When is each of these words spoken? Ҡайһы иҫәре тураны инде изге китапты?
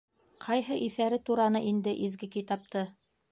Ҡайһы 0.45 0.77
иҫәре 0.85 1.19
тураны 1.27 1.63
инде 1.73 1.95
изге 2.09 2.31
китапты? 2.39 2.87